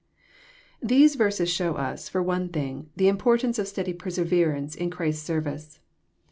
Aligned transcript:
These 0.81 1.13
verses 1.13 1.47
show 1.47 1.75
us, 1.75 2.09
for 2.09 2.23
one 2.23 2.49
thing, 2.49 2.89
the 2.95 3.07
importance 3.07 3.59
of 3.59 3.67
steady 3.67 3.93
perseverance 3.93 4.73
in 4.73 4.89
Christ* 4.89 5.23
8 5.25 5.25
service. 5.27 5.79